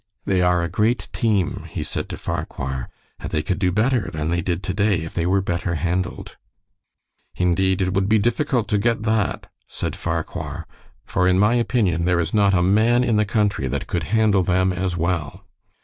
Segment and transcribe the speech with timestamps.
[0.25, 2.89] "They are a great team," he said to Farquhar.
[3.19, 6.37] "And they could do better than they did to day if they were better handled.'
[7.35, 10.65] "Indeed, it would be difficult to get that," said Farquhar,
[11.05, 14.41] "for, in my opinion, there is not a man in the country that could handle
[14.41, 15.45] them as well."